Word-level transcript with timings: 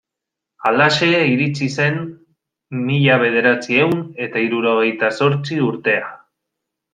Halaxe 0.69 1.09
iritsi 1.31 1.67
zen 1.73 1.99
mila 2.87 3.19
bederatziehun 3.25 4.01
eta 4.29 4.43
hirurogeita 4.47 5.13
zortzi 5.19 5.61
urtea. 5.69 6.11